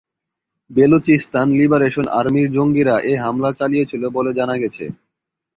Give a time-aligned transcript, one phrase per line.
[0.71, 4.85] Balochistan liberation আর্মির জঙ্গিরা এ হামলা চালিয়েছিল বলে জানা গেছে।